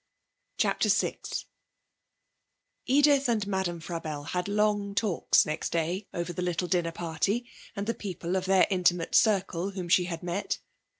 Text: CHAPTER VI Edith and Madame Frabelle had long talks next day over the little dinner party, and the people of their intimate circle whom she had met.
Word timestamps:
CHAPTER 0.57 0.89
VI 0.89 1.19
Edith 2.87 3.29
and 3.29 3.45
Madame 3.45 3.79
Frabelle 3.79 4.29
had 4.29 4.47
long 4.47 4.95
talks 4.95 5.45
next 5.45 5.71
day 5.71 6.07
over 6.11 6.33
the 6.33 6.41
little 6.41 6.67
dinner 6.67 6.91
party, 6.91 7.45
and 7.75 7.85
the 7.85 7.93
people 7.93 8.35
of 8.35 8.45
their 8.45 8.65
intimate 8.71 9.13
circle 9.13 9.69
whom 9.69 9.87
she 9.87 10.05
had 10.05 10.23
met. 10.23 10.57